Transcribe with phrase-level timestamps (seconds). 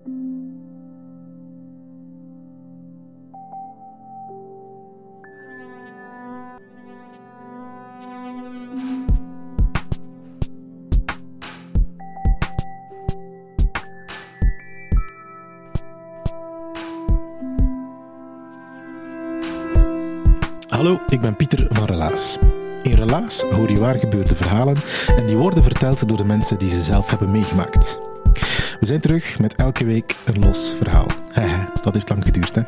[0.00, 0.10] Hallo,
[21.08, 22.38] ik ben Pieter van Relaas.
[22.82, 24.76] In Relaas hoor je waar gebeurde verhalen
[25.16, 28.09] en die worden verteld door de mensen die ze zelf hebben meegemaakt.
[28.90, 31.06] Zijn terug met elke week een los verhaal.
[31.82, 32.62] Dat heeft lang geduurd, hè?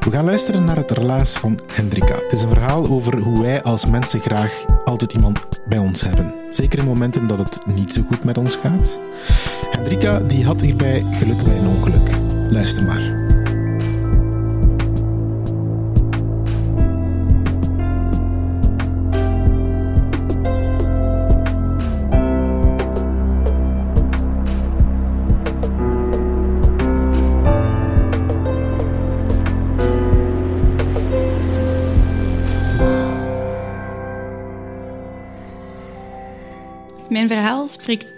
[0.00, 2.14] We gaan luisteren naar het relaas van Hendrika.
[2.14, 6.34] Het is een verhaal over hoe wij als mensen graag altijd iemand bij ons hebben.
[6.50, 8.98] Zeker in momenten dat het niet zo goed met ons gaat.
[9.70, 12.10] Hendrika die had hierbij geluk bij een ongeluk.
[12.50, 13.35] Luister maar.
[37.16, 37.68] Mijn verhaal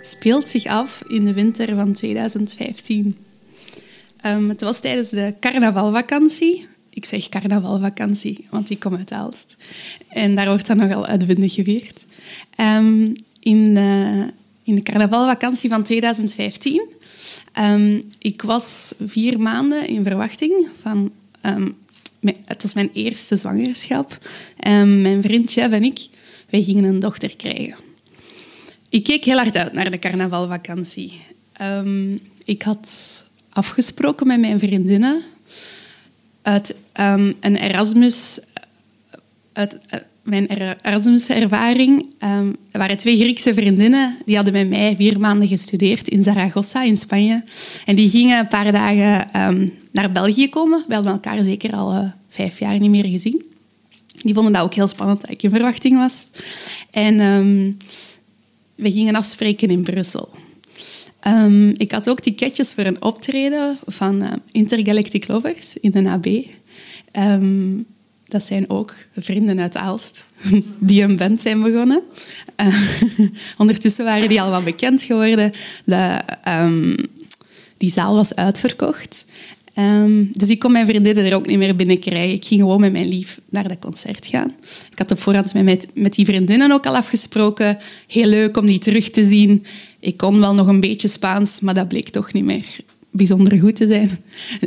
[0.00, 3.16] speelt zich af in de winter van 2015.
[4.26, 6.66] Um, het was tijdens de carnavalvakantie.
[6.90, 9.56] Ik zeg carnavalvakantie, want die komt uit Aalst.
[10.08, 12.06] En daar wordt dan nogal uitbundig gevierd.
[12.60, 14.24] Um, in, de,
[14.62, 16.86] in de carnavalvakantie van 2015.
[17.58, 21.12] Um, ik was vier maanden in verwachting van...
[22.44, 24.18] het was mijn eerste zwangerschap.
[24.84, 26.08] mijn vriendje en ik,
[26.50, 27.87] wij gingen een dochter krijgen.
[28.88, 31.20] Ik keek heel hard uit naar de carnavalvakantie.
[31.62, 32.88] Um, ik had
[33.48, 35.22] afgesproken met mijn vriendinnen
[36.42, 38.40] uit um, een Erasmus...
[39.58, 39.64] Uh,
[40.22, 40.46] mijn
[40.82, 42.06] Erasmus-ervaring.
[42.22, 44.16] Um, er waren twee Griekse vriendinnen.
[44.24, 47.42] Die hadden met mij vier maanden gestudeerd in Zaragoza, in Spanje.
[47.84, 49.30] En die gingen een paar dagen
[49.92, 50.84] naar België komen.
[50.88, 53.42] We hadden elkaar zeker al uh, vijf jaar niet meer gezien.
[54.22, 56.30] Die vonden dat ook heel spannend dat ik in verwachting was.
[56.90, 57.76] En...
[58.78, 60.28] we gingen afspreken in Brussel.
[61.26, 66.26] Um, ik had ook ticketjes voor een optreden van uh, Intergalactic Lovers in de AB.
[67.12, 67.82] Ehm,
[68.28, 70.24] dat zijn ook vrienden uit Aalst
[70.78, 72.02] die een band zijn begonnen.
[72.56, 72.90] Uh,
[73.58, 75.52] ondertussen waren die al wat bekend geworden.
[75.84, 76.96] De, um,
[77.76, 79.26] die zaal was uitverkocht.
[79.78, 82.34] Um, dus ik kon mijn vriendinnen er ook niet meer binnen krijgen.
[82.34, 84.54] Ik ging gewoon met mijn lief naar dat concert gaan.
[84.90, 87.78] Ik had op voorhand met, met die vriendinnen ook al afgesproken.
[88.06, 89.64] Heel leuk om die terug te zien.
[90.00, 92.64] Ik kon wel nog een beetje Spaans, maar dat bleek toch niet meer
[93.10, 94.10] bijzonder goed te zijn.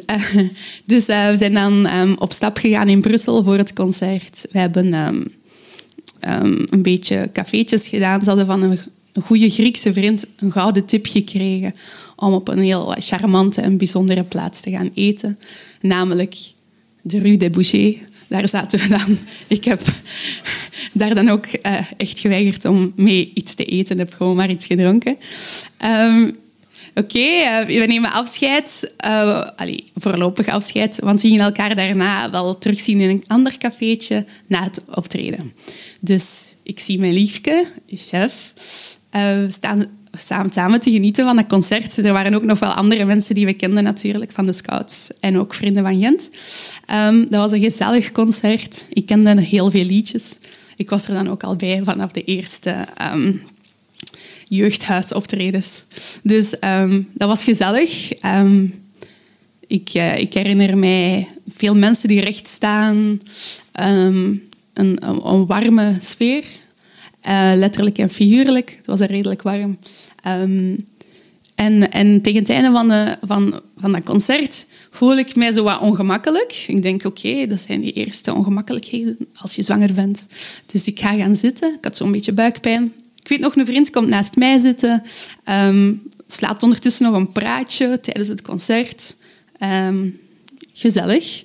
[0.06, 0.50] Uh,
[0.86, 4.48] dus uh, we zijn dan um, op stap gegaan in Brussel voor het concert.
[4.52, 5.26] We hebben um,
[6.70, 8.22] een beetje cafeetjes gedaan.
[8.22, 8.80] Ze hadden van een,
[9.14, 11.76] een goede Griekse vriend een gouden tip gekregen
[12.16, 15.40] om op een heel charmante en bijzondere plaats te gaan eten.
[15.82, 16.36] Namelijk
[17.02, 17.96] de Rue des Bouchers.
[18.28, 19.18] Daar zaten we dan.
[19.48, 19.82] Ik heb
[20.94, 23.98] daar dan ook uh, echt geweigerd om mee iets te eten.
[23.98, 25.18] Heb gewoon maar iets gedronken.
[25.86, 26.40] Um,
[26.96, 28.94] Oké, uh, we nemen afscheid.
[29.56, 31.00] Allee, voorlopig afscheid.
[31.00, 35.54] Want we gingen elkaar daarna wel terugzien in een ander cafeetje na het optreden.
[36.00, 38.54] Dus ik zie mijn liefke, chef.
[39.16, 39.86] Uh, we staan
[40.18, 41.98] samen, samen te genieten van dat concert.
[41.98, 45.38] Er waren ook nog wel andere mensen die we kenden natuurlijk, van de Scouts en
[45.38, 46.30] ook vrienden van Gent.
[46.94, 48.86] Um, dat was een gezellig concert.
[48.90, 50.38] Ik kende heel veel liedjes.
[50.76, 53.42] Ik was er dan ook al bij vanaf de eerste um,
[54.44, 55.84] jeugdhuisoptredens.
[56.24, 58.12] Dus um, dat was gezellig.
[59.68, 63.20] Ik, uh, ik, herinner mij veel mensen die recht staan.
[63.72, 66.44] Een, een warme sfeer.
[67.28, 68.74] Uh, letterlijk en figuurlijk.
[68.78, 69.78] Het was er redelijk warm.
[70.28, 70.78] Um,
[71.56, 75.80] en, en, tegen het einde van, van, van dat concert voel ik mij zo wat
[75.80, 76.64] ongemakkelijk.
[76.68, 80.28] Ik denk, oké, dat zijn die eerste ongemakkelijkheden als je zwanger bent.
[80.66, 81.74] Dus ik ga gaan zitten.
[81.74, 82.94] Ik had zo'n beetje buikpijn.
[83.20, 85.04] Ik weet nog, een vriend komt naast mij zitten.
[85.50, 89.16] Um, slaat ondertussen nog een praatje tijdens het concert.
[89.60, 90.20] Um,
[90.74, 91.44] gezellig.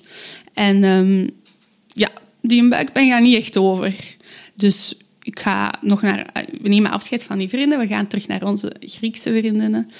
[0.53, 0.79] En
[1.87, 2.09] ja,
[2.41, 3.95] die buikpijn gaat niet echt over.
[4.55, 4.95] Dus
[5.27, 6.29] ik ga nog naar...
[6.33, 7.79] Eh, we nemen afscheid van die vrienden.
[7.79, 9.91] We gaan terug naar onze Griekse vriendinnen.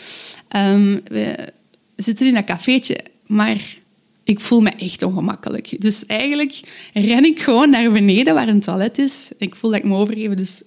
[0.56, 1.53] Um, we,
[1.95, 3.57] zitten in dat cafeetje, maar
[4.24, 5.81] ik voel me echt ongemakkelijk.
[5.81, 6.59] Dus eigenlijk
[6.94, 9.29] ren ik gewoon naar beneden waar een toilet is.
[9.38, 10.62] Ik voel dat ik me overgeven, dus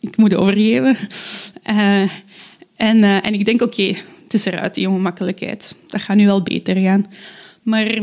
[0.00, 0.96] ik moet overgeven.
[1.70, 2.00] Uh,
[2.76, 3.94] en, uh, en ik denk, oké,
[4.24, 5.76] het is eruit, die ongemakkelijkheid.
[5.88, 7.06] Dat gaat nu wel beter gaan.
[7.62, 7.98] Maar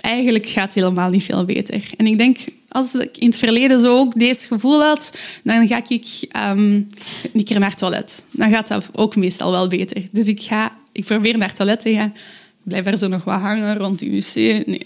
[0.00, 1.90] eigenlijk gaat het helemaal niet veel beter.
[1.96, 5.82] En ik denk, als ik in het verleden zo ook deze gevoel had, dan ga
[5.88, 6.88] ik um,
[7.32, 8.26] een keer naar het toilet.
[8.30, 10.02] Dan gaat dat ook meestal wel beter.
[10.10, 12.12] Dus ik, ga, ik probeer naar het toilet te gaan.
[12.16, 14.34] Ik blijf er zo nog wat hangen rond de wc.
[14.66, 14.82] Nee,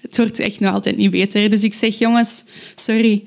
[0.00, 1.50] het wordt echt nog altijd niet beter.
[1.50, 2.44] Dus ik zeg, jongens,
[2.74, 3.24] sorry,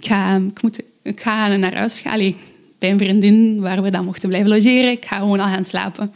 [0.00, 2.34] ik ga, ik moet, ik ga naar huis gaan.
[2.78, 4.90] bij een vriendin waar we dan mochten blijven logeren.
[4.90, 6.12] Ik ga gewoon al gaan slapen.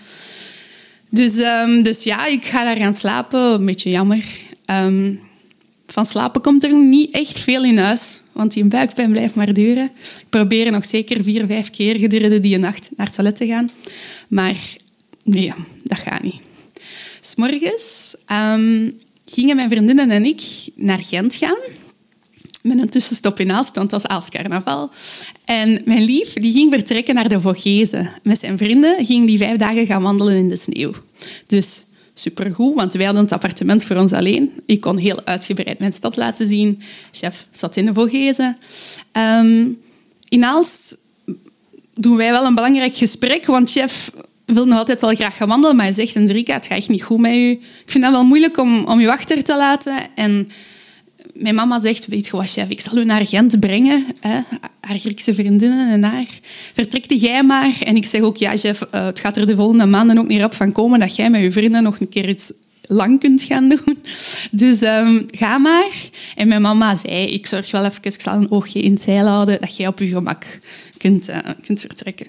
[1.11, 3.41] Dus, um, dus ja, ik ga daar gaan slapen.
[3.41, 4.25] Een beetje jammer.
[4.71, 5.21] Um,
[5.93, 9.91] van slapen komt er niet echt veel in huis, want die buikpijn blijft maar duren.
[10.21, 13.71] Ik probeer nog zeker vier, vijf keer gedurende die nacht naar het toilet te gaan.
[14.29, 14.57] Maar
[15.25, 15.53] nee,
[15.85, 16.41] dat gaat niet.
[17.21, 20.43] S'morgens um, gingen mijn vriendinnen en ik
[20.75, 21.59] naar Gent gaan.
[22.63, 24.91] Met een tussenstop in Aalst, want het was Aalscarnaval.
[25.45, 28.11] En mijn lief die ging vertrekken naar de Vogezen.
[28.23, 30.93] Met zijn vrienden ging die vijf dagen gaan wandelen in de sneeuw.
[31.47, 31.85] Dus
[32.21, 34.53] supergoed, want wij hadden het appartement voor ons alleen.
[34.67, 36.83] Ik kon heel uitgebreid mijn stad laten zien.
[37.11, 38.57] Chef zat in de Vogezen.
[39.13, 39.79] Um,
[40.29, 40.99] in Aalst
[41.95, 44.11] doen wij wel een belangrijk gesprek, want chef
[44.45, 47.03] wil nog altijd wel graag gaan wandelen, maar hij zegt, Enrika, het gaat echt niet
[47.03, 47.51] goed met u.
[47.51, 49.97] Ik vind dat wel moeilijk om, om u achter te laten.
[50.15, 50.49] En
[51.39, 54.07] mijn mama zegt, weet je wat, chef, ik zal u naar Gent brengen.
[54.21, 54.41] Hè?
[54.81, 56.27] Haar Griekse vriendinnen en haar.
[56.75, 57.77] Vertrekte jij maar.
[57.83, 60.43] En ik zeg ook, ja, chef, uh, het gaat er de volgende maanden ook niet
[60.43, 62.53] op van komen dat jij met je vrienden nog een keer iets
[62.83, 63.99] lang kunt gaan doen.
[64.51, 65.91] Dus um, ga maar.
[66.35, 69.27] En mijn mama zei, ik zorg wel even, ik zal een oogje in het zeil
[69.27, 70.59] houden, dat jij op je gemak
[70.97, 72.27] kunt, uh, kunt vertrekken.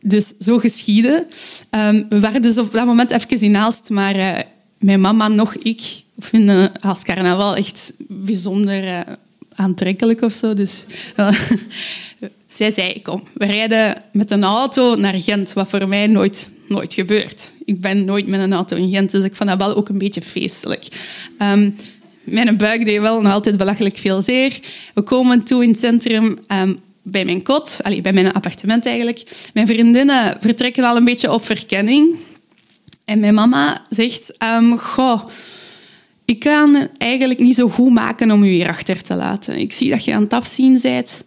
[0.00, 1.26] Dus zo geschieden.
[1.70, 4.38] Um, we waren dus op dat moment even in Aalst, maar uh,
[4.78, 5.80] mijn mama nog ik
[6.20, 9.00] vinden als carnaval echt bijzonder uh,
[9.54, 10.54] aantrekkelijk of zo.
[10.54, 10.84] Dus
[12.56, 16.94] zij zei, kom, we rijden met een auto naar Gent, wat voor mij nooit, nooit
[16.94, 17.52] gebeurt.
[17.64, 19.98] Ik ben nooit met een auto in Gent, dus ik vond dat wel ook een
[19.98, 20.86] beetje feestelijk.
[21.38, 21.76] Um,
[22.24, 24.58] mijn buik deed wel nog altijd belachelijk veel zeer.
[24.94, 29.48] We komen toe in het centrum um, bij mijn kot, allee, bij mijn appartement eigenlijk.
[29.54, 32.16] Mijn vriendinnen vertrekken al een beetje op verkenning.
[33.04, 35.24] En mijn mama zegt, um, goh,
[36.30, 39.58] ik kan eigenlijk niet zo goed maken om u hier achter te laten.
[39.58, 41.24] Ik zie dat je aan het afzien bent.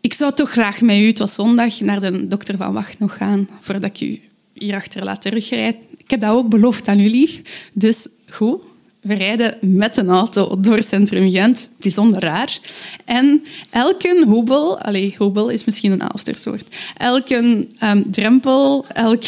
[0.00, 3.16] Ik zou toch graag met u, het was zondag, naar de dokter van Wacht nog
[3.16, 4.20] gaan, voordat ik u
[4.52, 5.80] hierachter laat terugrijden.
[5.96, 7.28] Ik heb dat ook beloofd aan u.
[7.72, 8.62] Dus goed,
[9.06, 11.70] we rijden met een auto door centrum Gent.
[11.80, 12.58] Bijzonder raar.
[13.04, 14.80] En elke hoebel...
[14.80, 16.76] Allez, hoebel is misschien een Aalstersoort.
[16.96, 19.22] Elke um, drempel, elk,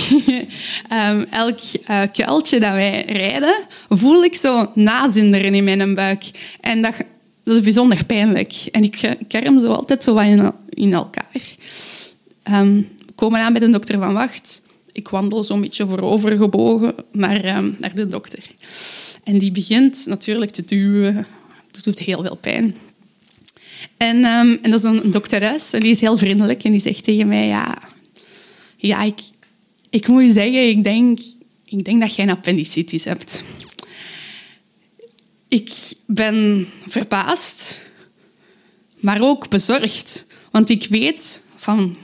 [0.92, 1.58] um, elk
[1.90, 3.54] uh, kuiltje dat wij rijden,
[3.88, 6.24] voel ik zo nazinderen in mijn buik.
[6.60, 6.94] En dat,
[7.44, 8.52] dat is bijzonder pijnlijk.
[8.70, 11.56] En ik kerm zo altijd zo wat in, elkaar.
[12.52, 14.62] Um, we komen aan bij de dokter van Wacht.
[14.92, 18.42] Ik wandel zo'n beetje voorovergebogen naar, naar de dokter.
[19.28, 21.26] En die begint natuurlijk te duwen.
[21.70, 22.74] Dat doet heel veel pijn.
[23.96, 27.04] En, um, en dat is een dokteres en die is heel vriendelijk en die zegt
[27.04, 27.78] tegen mij, ja,
[28.76, 29.20] ja ik,
[29.90, 31.18] ik moet je zeggen, ik denk,
[31.64, 33.44] ik denk dat jij een appendicitis hebt.
[35.48, 35.70] Ik
[36.06, 37.80] ben verbaasd,
[38.96, 40.26] maar ook bezorgd.
[40.50, 41.96] Want ik weet van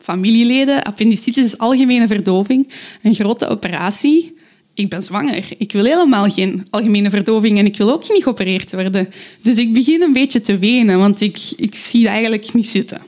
[0.00, 2.68] familieleden, appendicitis is algemene verdoving,
[3.02, 4.40] een grote operatie
[4.74, 5.44] ik ben zwanger.
[5.58, 9.08] Ik wil helemaal geen algemene verdoving en ik wil ook niet geopereerd worden.
[9.42, 13.00] Dus ik begin een beetje te wenen, want ik, ik zie het eigenlijk niet zitten.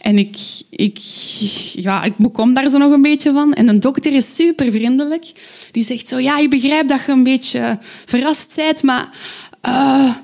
[0.00, 0.36] En ik,
[0.70, 0.98] ik,
[1.72, 3.54] ja, ik bekom daar zo nog een beetje van.
[3.54, 5.24] En een dokter is super vriendelijk.
[5.70, 9.08] Die zegt zo, ja, ik begrijp dat je een beetje verrast bent, maar
[9.68, 10.14] uh,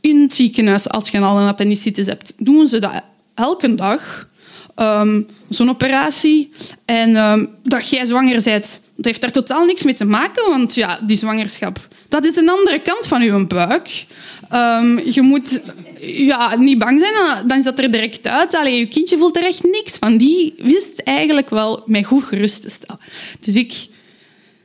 [0.00, 3.02] in het ziekenhuis, als je al een appendicitis hebt, doen ze dat
[3.34, 4.28] elke dag.
[4.76, 6.50] Um, Zo'n operatie.
[6.84, 10.74] En um, dat jij zwanger bent, dat heeft daar totaal niks mee te maken, want
[10.74, 14.06] ja, die zwangerschap, dat is een andere kant van je buik.
[14.52, 15.62] Um, je moet
[16.00, 18.54] ja, niet bang zijn, dan is dat er direct uit.
[18.54, 20.16] Allee, je kindje voelt er echt niks van.
[20.16, 23.00] Die wist eigenlijk wel mij goed gerust te stellen.
[23.40, 23.72] Dus ik...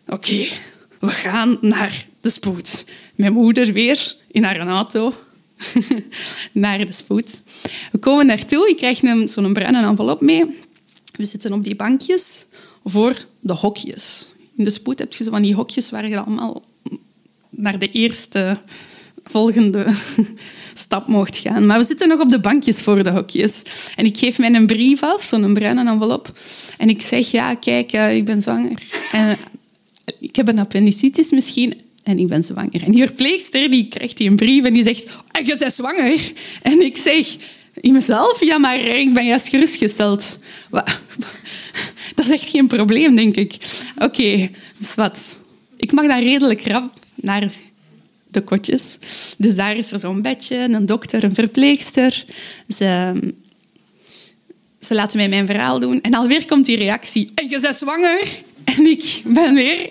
[0.08, 0.48] Oké,
[1.00, 2.86] we gaan naar de spoed.
[3.16, 5.14] Mijn moeder weer in haar auto
[6.52, 7.42] naar de spoed.
[7.92, 8.70] We komen naartoe.
[8.70, 9.00] Ik krijg
[9.30, 10.46] zo'n bruine envelop mee.
[11.12, 12.46] We zitten op die bankjes
[12.86, 14.28] voor de hokjes.
[14.56, 16.62] In de spoed heb je zo van die hokjes waar je allemaal
[17.50, 18.58] naar de eerste
[19.24, 19.86] volgende
[20.74, 21.66] stap mocht gaan.
[21.66, 23.64] Maar we zitten nog op de bankjes voor de hokjes.
[23.96, 26.40] En ik geef mij een brief af, zo'n bruine envelop.
[26.78, 28.82] En ik zeg, ja, kijk, eh, ik ben zwanger.
[29.12, 29.38] En
[30.20, 32.84] ik heb een appendicitis misschien en ik ben zwanger.
[32.84, 36.32] En die verpleegster die krijgt die een brief en die zegt, ah, je bent zwanger.
[36.62, 37.36] En ik zeg
[37.74, 40.40] in mezelf, ja, maar ik ben juist gerustgesteld.
[42.16, 43.56] Dat is echt geen probleem, denk ik.
[43.98, 45.44] Oké, dus wat?
[45.78, 47.52] Ik mag dan redelijk rap naar
[48.28, 48.98] de kotjes.
[49.38, 52.26] Dus daar is er zo'n bedje, een dokter, een verpleegster.
[52.76, 53.14] Ze,
[54.80, 56.02] ze laten mij mijn verhaal doen.
[56.02, 57.32] En alweer komt die reactie.
[57.36, 58.28] En je bent zwanger.
[58.64, 59.90] En ik ben weer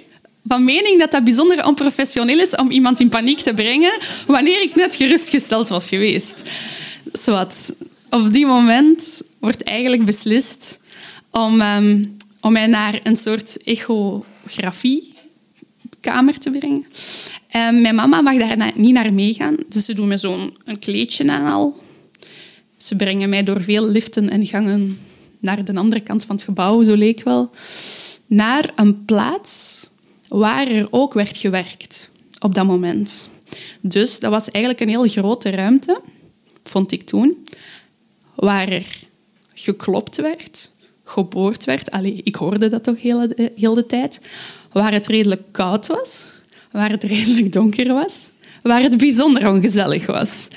[0.48, 4.74] van mening dat dat bijzonder onprofessioneel is om iemand in paniek te brengen wanneer ik
[4.74, 6.42] net gerustgesteld was geweest.
[7.12, 7.76] Zowat.
[8.10, 10.80] Op die moment wordt eigenlijk beslist
[11.30, 16.86] om, um, om mij naar een soort echografiekamer te brengen.
[17.48, 21.52] En mijn mama mag daar niet naar meegaan, dus ze doen me zo'n kleedje aan
[21.52, 21.82] al.
[22.76, 24.98] Ze brengen mij door veel liften en gangen
[25.38, 27.50] naar de andere kant van het gebouw, zo leek wel,
[28.26, 29.86] naar een plaats
[30.28, 33.28] waar er ook werd gewerkt op dat moment.
[33.80, 36.00] Dus dat was eigenlijk een heel grote ruimte,
[36.64, 37.46] vond ik toen,
[38.34, 38.86] waar er
[39.54, 40.70] geklopt werd,
[41.04, 41.90] geboord werd.
[41.90, 44.20] Allee, ik hoorde dat toch heel heel de tijd.
[44.72, 46.30] Waar het redelijk koud was,
[46.72, 48.30] waar het redelijk donker was,
[48.62, 50.48] waar het bijzonder ongezellig was.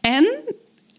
[0.00, 0.26] En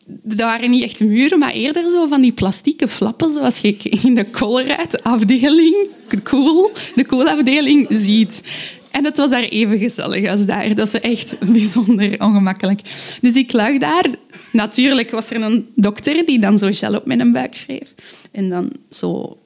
[0.07, 4.15] dat waren niet echt muren, maar eerder zo van die plastieke flappen, zoals je in
[4.15, 5.87] de Colruyt-afdeling,
[6.23, 8.43] cool, de cool-afdeling ziet.
[8.91, 10.75] En het was daar even gezellig als daar.
[10.75, 12.81] Dat is echt bijzonder ongemakkelijk.
[13.21, 14.05] Dus ik lag daar.
[14.51, 17.93] Natuurlijk was er een dokter die dan zo gel op mijn buik schreef.
[18.31, 19.37] En dan zo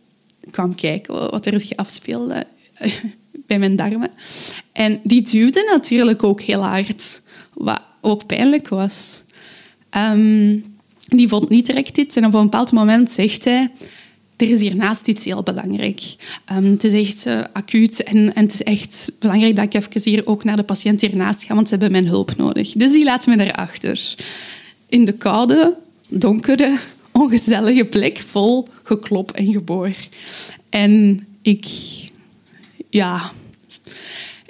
[0.52, 2.44] kwam kijken wat er zich afspeelde
[3.48, 4.12] bij mijn darmen.
[4.72, 7.22] En die duwde natuurlijk ook heel hard,
[7.54, 9.24] wat ook pijnlijk was.
[9.98, 10.64] Um,
[11.08, 12.16] die vond niet direct iets.
[12.16, 13.72] En op een bepaald moment zegt hij...
[14.38, 16.02] Er is hiernaast iets heel belangrijk.
[16.52, 20.12] Um, het is echt uh, acuut en, en, het is echt belangrijk dat ik even
[20.12, 22.72] hier ook naar de patiënt hiernaast ga, want ze hebben mijn hulp nodig.
[22.72, 24.16] Dus die laat me erachter.
[24.90, 25.78] In de koude,
[26.10, 26.78] donkere,
[27.12, 29.94] ongezellige plek, vol geklop en geboor.
[30.70, 31.66] En ik...
[32.90, 33.32] Ja...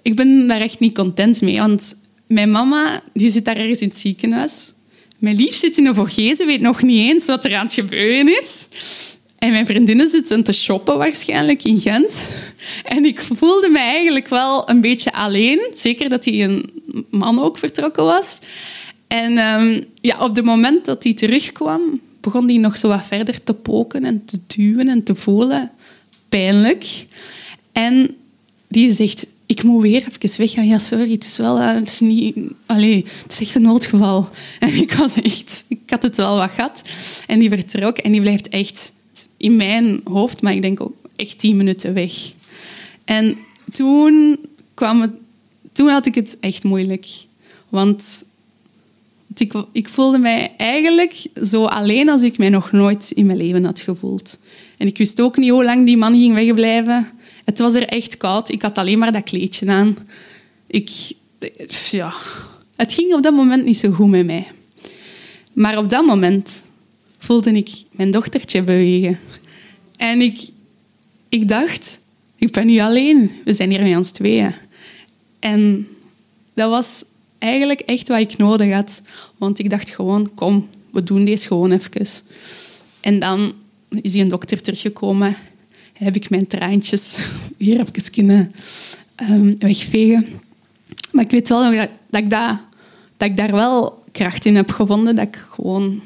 [0.02, 1.96] Ik ben daar echt niet content mee, want
[2.28, 4.74] mijn mama die zit daar ergens in het ziekenhuis.
[5.22, 8.40] Mijn lief zit in een ze weet nog niet eens wat er aan het gebeuren
[8.40, 8.68] is.
[9.38, 12.36] En mijn vriendinnen zitten te shoppen waarschijnlijk in Gent.
[12.84, 15.68] En ik voelde me eigenlijk wel een beetje alleen.
[15.74, 16.70] Zeker dat hij een
[17.10, 18.40] man ook vertrokken was.
[19.08, 23.44] En um, ja, op het moment dat hij terugkwam, begon hij nog zo wat verder
[23.44, 25.72] te poken en te duwen en te voelen.
[26.30, 26.86] Pijnlijk.
[27.72, 28.16] En
[28.68, 30.68] die zegt, ik moet weer even weggaan.
[30.68, 31.58] Ja, sorry, het is wel...
[31.58, 34.30] Uh, het, is niet, allez, het is echt een noodgeval.
[34.60, 35.66] En ik was echt...
[35.68, 36.84] Ik had het wel wat gehad.
[37.28, 38.94] En die vertrok en die blijft echt
[39.38, 42.14] in mijn hoofd, maar ik denk ook echt tien minuten weg.
[43.06, 43.38] En
[43.72, 44.38] toen
[44.74, 45.12] kwam het...
[45.72, 47.08] Toen had ik het echt moeilijk.
[47.70, 48.26] Want
[49.36, 53.66] ik, ik voelde mij eigenlijk zo alleen als ik mij nog nooit in mijn leven
[53.66, 54.40] had gevoeld.
[54.78, 57.08] En ik wist ook niet hoe lang die man ging wegblijven.
[57.52, 58.50] Het was er echt koud.
[58.50, 59.98] Ik had alleen maar dat kleedje aan.
[60.68, 60.90] Ik,
[61.90, 62.14] ja,
[62.76, 64.48] het ging op dat moment niet zo goed met mij.
[65.54, 66.64] Maar op dat moment
[67.18, 69.20] voelde ik mijn dochtertje bewegen.
[69.98, 70.50] En ik,
[71.30, 72.00] ik dacht,
[72.36, 73.32] ik ben niet alleen.
[73.46, 74.54] We zijn hier met ons tweeën.
[75.40, 75.88] En
[76.54, 77.04] dat was
[77.38, 79.02] eigenlijk echt wat ik nodig had.
[79.38, 82.08] Want ik dacht gewoon, kom, we doen deze gewoon even.
[83.00, 83.54] En dan
[84.02, 85.36] is een dokter teruggekomen
[86.04, 87.18] heb ik mijn traantjes
[87.58, 88.54] hier even kunnen
[89.30, 90.28] um, wegvegen.
[91.12, 92.58] Maar ik weet wel nog dat, ik dat,
[93.18, 95.16] ik daar wel kracht in heb gevonden.
[95.16, 96.02] Dat ik gewoon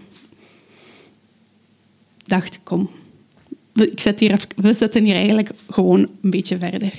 [2.24, 2.90] dacht, kom,
[3.74, 6.94] ik zet hier we zetten hier eigenlijk gewoon een beetje verder.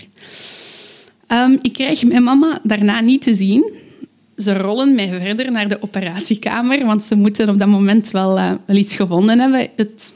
[1.32, 3.70] Um, ik krijg mijn mama daarna niet te zien.
[4.36, 8.34] Ze rollen mij verder naar de operatiekamer, want ze moeten op dat moment wel,
[8.66, 9.68] wel iets gevonden hebben.
[9.76, 10.14] Het,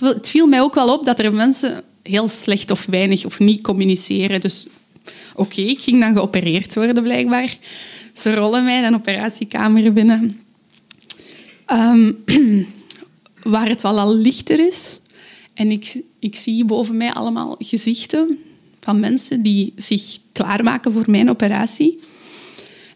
[0.00, 3.62] het viel mij ook wel op dat er mensen heel slecht of weinig of niet
[3.62, 4.40] communiceren.
[4.40, 4.66] Dus
[5.34, 7.56] oké, ik ging dan geopereerd worden blijkbaar.
[8.12, 10.40] Ze rollen mij een operatiekamer binnen.
[11.72, 12.24] Um,
[13.42, 14.98] waar het wel al lichter is.
[15.54, 18.38] En ik, ik zie boven mij allemaal gezichten
[18.80, 21.98] van mensen die zich klaarmaken voor mijn operatie.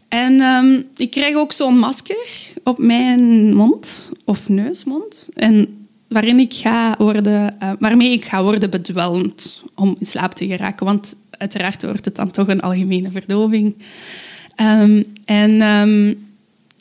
[0.09, 2.29] En um, ik krijg ook zo'n masker
[2.65, 5.29] op mijn mond of neusmond.
[5.35, 5.80] En
[6.11, 10.87] waarin ik ga worden, uh, waarmee ik ga worden bedwelmd om in slaap te geraken.
[10.87, 13.77] Want uiteraard wordt het dan toch een algemene verdoving.
[14.57, 16.29] Um, en um,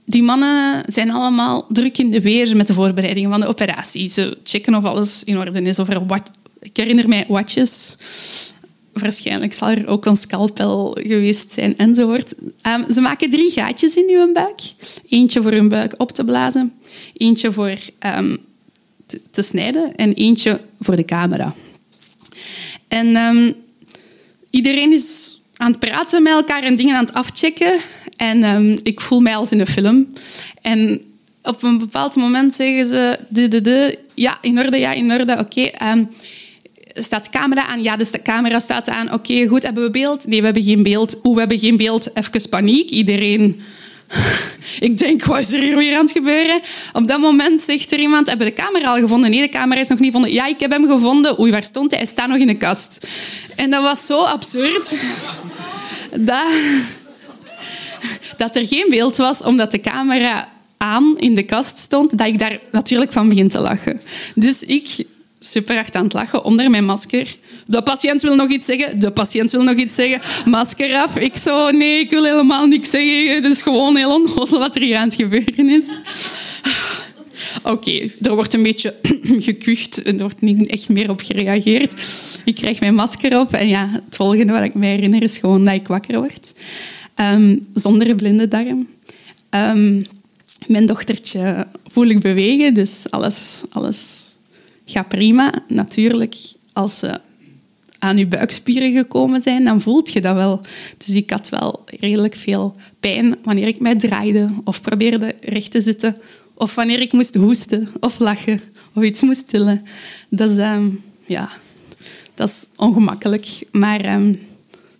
[0.05, 4.07] die mannen zijn allemaal druk in de weer met de voorbereidingen van de operatie.
[4.07, 5.79] Ze checken of alles in orde is.
[5.79, 6.31] Of er wat,
[6.61, 7.97] ik herinner mij watjes
[8.93, 12.33] waarschijnlijk zal er ook een scalpel geweest zijn enzovoort.
[12.67, 14.59] Um, ze maken drie gaatjes in uw buik.
[15.09, 16.73] Eentje voor hun buik op te blazen,
[17.13, 17.77] eentje voor
[19.31, 21.53] te, snijden en eentje voor de camera.
[22.87, 23.53] En um,
[24.49, 27.79] iedereen is aan het praten met elkaar en dingen aan het afchecken.
[28.17, 30.07] En ik voel mij als in een film.
[30.61, 31.01] En
[31.43, 33.19] op een bepaald moment zeggen ze...
[33.29, 35.41] De, de, de, ja, in orde, ja, in orde, oké.
[35.41, 36.07] Okay,
[36.93, 37.83] staat de camera aan?
[37.83, 39.13] Ja, dus de camera staat aan.
[39.13, 40.27] Oké, goed, hebben we beeld?
[40.27, 41.19] Nee, we hebben geen beeld.
[41.23, 42.15] Oeh, we hebben geen beeld.
[42.15, 42.89] Even paniek.
[42.89, 43.61] Iedereen...
[44.79, 46.61] Ik denk, wat is er hier weer aan het gebeuren?
[46.93, 49.29] Op dat moment zegt er iemand, hebben de camera al gevonden?
[49.29, 50.33] Nee, de camera is nog niet gevonden.
[50.33, 51.39] Ja, ik heb hem gevonden.
[51.39, 51.99] Oei, waar stond hij?
[51.99, 53.07] Hij staat nog in de kast.
[53.55, 54.93] En dat was zo absurd.
[56.15, 56.47] Dat,
[58.37, 62.39] dat er geen beeld was, omdat de camera aan in de kast stond, dat ik
[62.39, 64.01] daar natuurlijk van begin te lachen.
[64.35, 65.05] Dus ik
[65.39, 67.35] super hard aan het lachen onder mijn masker.
[67.69, 68.99] De patiënt wil nog iets zeggen.
[68.99, 70.49] De patiënt wil nog iets zeggen.
[70.49, 71.17] Masker af.
[71.17, 73.35] Ik zo, nee, ik wil helemaal niks zeggen.
[73.35, 75.97] Het is gewoon heel onnozel wat er hier aan het gebeuren is.
[77.63, 78.95] Oké, er wordt een beetje
[79.47, 80.07] gekucht.
[80.07, 81.95] Er wordt niet echt meer op gereageerd.
[82.43, 83.53] Ik krijg mijn masker op.
[83.53, 86.53] En ja, het volgende wat ik me herinner is gewoon dat ik wakker word.
[87.15, 88.87] Um, zonder blinde darm.
[89.49, 90.03] Um,
[90.67, 94.29] mijn dochtertje voel ik bewegen, dus alles, alles
[94.85, 95.53] gaat prima.
[95.67, 96.35] Natuurlijk,
[96.73, 97.19] als ze
[97.99, 100.61] aan je buikspieren gekomen zijn, dan voelt je dat wel.
[100.97, 105.81] Dus ik had wel redelijk veel pijn wanneer ik mij draaide of probeerde recht te
[105.81, 106.17] zitten.
[106.53, 108.61] Of wanneer ik moest hoesten of lachen
[108.93, 109.83] of iets moest tillen.
[110.29, 110.87] Dat is, ehm,
[111.25, 111.49] ja,
[112.33, 113.45] dat ongemakkelijk.
[113.71, 114.39] Maar um,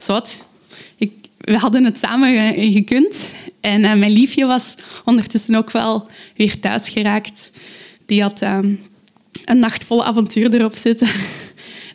[0.06, 0.46] wat,
[0.98, 3.36] ik, we hadden het samen gekund.
[3.60, 4.76] En uh, mijn liefje was
[5.06, 7.52] ondertussen ook wel weer thuis geraakt.
[8.06, 8.80] Die had um,
[9.46, 11.08] een nacht vol avontuur erop zitten.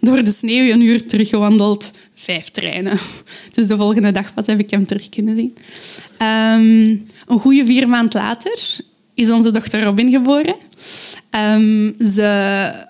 [0.04, 1.90] Door de sneeuw een uur teruggewandeld.
[2.14, 2.99] Vijf treinen.
[3.54, 5.56] Dus de volgende dag pas heb ik hem terug kunnen zien.
[6.18, 8.81] Um, een goede vier maand later
[9.14, 10.55] is onze dochter Robin geboren.
[11.31, 12.87] Um, ze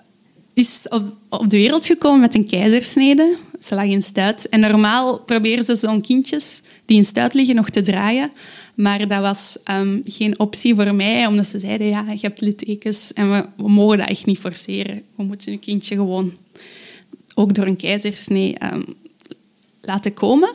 [0.53, 0.85] is
[1.29, 3.35] op, de wereld gekomen met een keizersnede.
[3.59, 4.49] Ze lag in stuit.
[4.49, 8.31] En normaal proberen ze zo'n kindjes die in stuit liggen nog te draaien.
[8.75, 13.13] Maar dat was um, geen optie voor mij, omdat ze zeiden, ja, je hebt littekens
[13.13, 15.01] en we, we, mogen dat echt niet forceren.
[15.15, 16.33] We moeten een kindje gewoon
[17.35, 18.85] ook door een keizersnee um,
[19.81, 20.51] laten komen.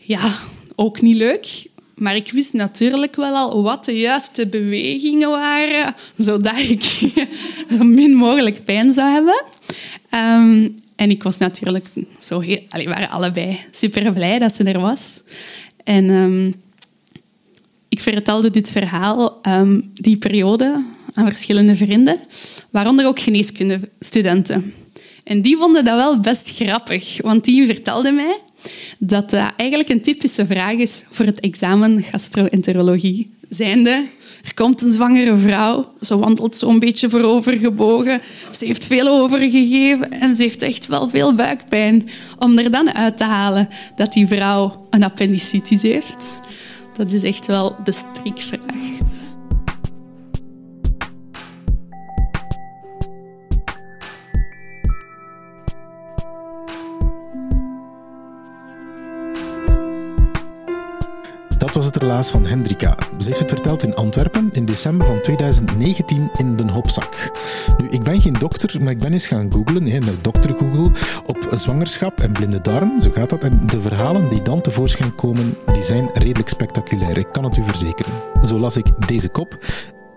[0.00, 0.34] Ja,
[0.74, 1.68] ook niet leuk.
[1.94, 6.82] Maar ik wist natuurlijk wel al wat de juiste bewegingen waren, zodat ik
[7.76, 9.44] zo min mogelijk pijn zou hebben.
[10.14, 11.86] Um, en ik was natuurlijk
[12.18, 15.22] zo waren allebei super blij dat ze er was.
[15.84, 16.54] En um,
[17.88, 19.40] ik vertelde dit verhaal,
[19.92, 22.20] die periode, aan verschillende vrienden,
[22.70, 24.74] waaronder ook geneeskundestudenten.
[25.24, 28.36] En die vonden dat wel best grappig, want die vertelden mij
[28.98, 33.30] dat dat eigenlijk een typische vraag is voor het examen gastroenterologie.
[33.48, 34.04] Zijnde,
[34.44, 40.34] er komt een zwangere vrouw, ze wandelt zo'n beetje voorovergebogen, ze heeft veel overgegeven en
[40.34, 42.08] ze heeft echt wel veel buikpijn.
[42.38, 46.40] Om er dan uit te halen dat die vrouw een appendicitis heeft,
[46.96, 49.08] dat is echt wel de strikvraag.
[61.94, 62.94] Het relaas van Hendrika.
[63.18, 67.30] Ze heeft het verteld in Antwerpen in december van 2019 in Den Hopzak.
[67.78, 70.90] Nu, ik ben geen dokter, maar ik ben eens gaan googlen, hè, naar dokter Google,
[71.26, 73.00] op zwangerschap en blinde darm.
[73.00, 73.44] Zo gaat dat.
[73.44, 77.18] En de verhalen die dan tevoorschijn komen, die zijn redelijk spectaculair.
[77.18, 78.12] Ik kan het u verzekeren.
[78.46, 79.58] Zo las ik deze kop.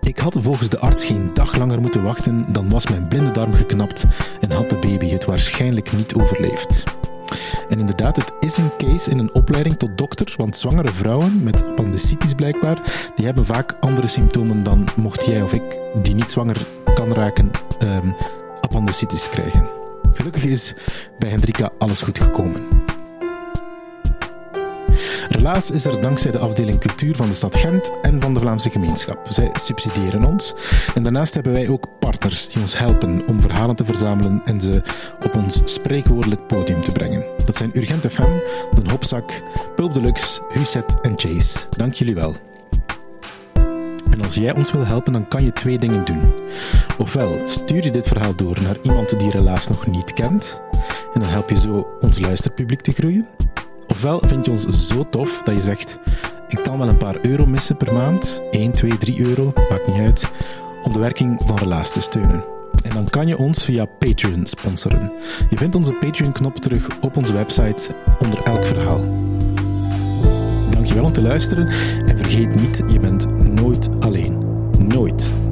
[0.00, 3.52] Ik had volgens de arts geen dag langer moeten wachten, dan was mijn blinde darm
[3.52, 4.04] geknapt
[4.40, 6.93] en had de baby het waarschijnlijk niet overleefd.
[7.68, 11.64] En inderdaad, het is een case in een opleiding tot dokter, want zwangere vrouwen met
[11.64, 12.78] appendicitis blijkbaar,
[13.16, 17.50] die hebben vaak andere symptomen dan mocht jij of ik, die niet zwanger kan raken,
[17.82, 18.14] um,
[18.60, 19.68] appendicitis krijgen.
[20.12, 20.74] Gelukkig is
[21.18, 22.83] bij Hendrika alles goed gekomen.
[25.34, 28.70] Relaas is er dankzij de afdeling cultuur van de stad Gent en van de Vlaamse
[28.70, 29.26] gemeenschap.
[29.28, 30.54] Zij subsidiëren ons.
[30.94, 34.82] En daarnaast hebben wij ook partners die ons helpen om verhalen te verzamelen en ze
[35.22, 37.24] op ons spreekwoordelijk podium te brengen.
[37.44, 38.38] Dat zijn Urgent FM,
[38.74, 39.42] Den Hopzak,
[39.74, 41.58] Pulp Deluxe, Huset en Chase.
[41.76, 42.34] Dank jullie wel.
[44.10, 46.32] En als jij ons wil helpen, dan kan je twee dingen doen.
[46.98, 50.60] Ofwel stuur je dit verhaal door naar iemand die Relaas nog niet kent,
[51.14, 53.26] en dan help je zo ons luisterpubliek te groeien.
[53.88, 55.98] Ofwel vind je ons zo tof dat je zegt:
[56.48, 60.00] ik kan wel een paar euro missen per maand, 1, 2, 3 euro, maakt niet
[60.00, 60.30] uit,
[60.82, 62.44] om de werking van Relaas te steunen.
[62.84, 65.12] En dan kan je ons via Patreon sponsoren.
[65.50, 69.00] Je vindt onze Patreon-knop terug op onze website onder elk verhaal.
[70.70, 71.66] Dankjewel om te luisteren
[72.06, 74.42] en vergeet niet, je bent nooit alleen.
[74.78, 75.43] Nooit.